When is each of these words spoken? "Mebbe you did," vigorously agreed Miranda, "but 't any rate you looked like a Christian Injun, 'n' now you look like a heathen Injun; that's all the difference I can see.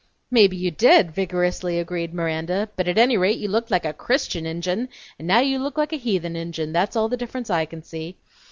"Mebbe 0.31 0.55
you 0.55 0.71
did," 0.71 1.11
vigorously 1.11 1.77
agreed 1.77 2.11
Miranda, 2.11 2.67
"but 2.75 2.87
't 2.87 2.97
any 2.99 3.17
rate 3.17 3.37
you 3.37 3.47
looked 3.47 3.69
like 3.69 3.85
a 3.85 3.93
Christian 3.93 4.47
Injun, 4.47 4.89
'n' 5.19 5.27
now 5.27 5.41
you 5.41 5.59
look 5.59 5.77
like 5.77 5.93
a 5.93 5.97
heathen 5.97 6.35
Injun; 6.35 6.73
that's 6.73 6.95
all 6.95 7.07
the 7.07 7.15
difference 7.17 7.51
I 7.51 7.65
can 7.67 7.83
see. 7.83 8.17